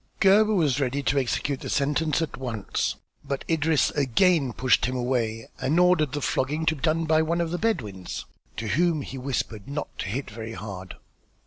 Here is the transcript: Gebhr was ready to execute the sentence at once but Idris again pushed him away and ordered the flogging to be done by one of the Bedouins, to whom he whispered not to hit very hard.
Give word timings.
Gebhr 0.19 0.55
was 0.55 0.79
ready 0.79 1.03
to 1.03 1.19
execute 1.19 1.59
the 1.59 1.69
sentence 1.69 2.23
at 2.23 2.35
once 2.35 2.95
but 3.23 3.45
Idris 3.47 3.91
again 3.91 4.51
pushed 4.51 4.85
him 4.87 4.95
away 4.95 5.47
and 5.59 5.79
ordered 5.79 6.13
the 6.13 6.21
flogging 6.23 6.65
to 6.65 6.75
be 6.75 6.81
done 6.81 7.05
by 7.05 7.21
one 7.21 7.39
of 7.39 7.51
the 7.51 7.59
Bedouins, 7.59 8.25
to 8.57 8.69
whom 8.69 9.03
he 9.03 9.19
whispered 9.19 9.67
not 9.67 9.95
to 9.99 10.07
hit 10.07 10.31
very 10.31 10.53
hard. 10.53 10.95